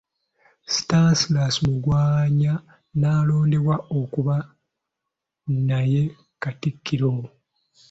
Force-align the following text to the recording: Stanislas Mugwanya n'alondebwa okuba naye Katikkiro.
Stanislas 0.75 1.55
Mugwanya 1.65 2.53
n'alondebwa 2.99 3.75
okuba 3.99 4.35
naye 5.67 6.01
Katikkiro. 6.41 7.13